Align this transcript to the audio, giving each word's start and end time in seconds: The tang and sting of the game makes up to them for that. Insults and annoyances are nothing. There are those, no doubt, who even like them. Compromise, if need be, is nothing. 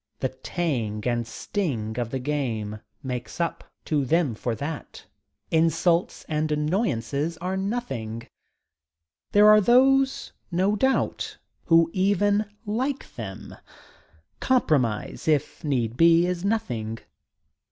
The 0.19 0.29
tang 0.29 1.03
and 1.05 1.27
sting 1.27 1.99
of 1.99 2.09
the 2.09 2.17
game 2.17 2.79
makes 3.03 3.39
up 3.39 3.63
to 3.85 4.03
them 4.03 4.33
for 4.33 4.55
that. 4.55 5.05
Insults 5.51 6.25
and 6.27 6.51
annoyances 6.51 7.37
are 7.37 7.55
nothing. 7.55 8.23
There 9.31 9.47
are 9.47 9.61
those, 9.61 10.33
no 10.51 10.75
doubt, 10.75 11.37
who 11.65 11.91
even 11.93 12.47
like 12.65 13.13
them. 13.15 13.55
Compromise, 14.39 15.27
if 15.27 15.63
need 15.63 15.97
be, 15.97 16.25
is 16.25 16.43
nothing. 16.43 16.97